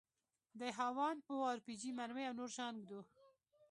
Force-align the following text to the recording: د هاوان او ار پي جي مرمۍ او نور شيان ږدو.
د 0.59 0.61
هاوان 0.77 1.17
او 1.29 1.37
ار 1.51 1.57
پي 1.65 1.73
جي 1.81 1.91
مرمۍ 1.99 2.23
او 2.27 2.35
نور 2.39 2.49
شيان 2.55 2.73
ږدو. 2.81 2.99